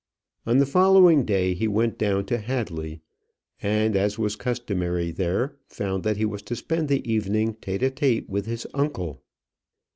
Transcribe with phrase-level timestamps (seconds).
[0.47, 3.01] On the following day he went down to Hadley,
[3.61, 7.91] and, as was customary there, found that he was to spend the evening tête à
[7.91, 9.21] tête with his uncle.